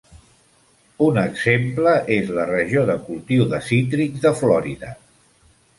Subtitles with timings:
[1.07, 4.97] Un exemple és la regió de cultiu de cítrics de Florida.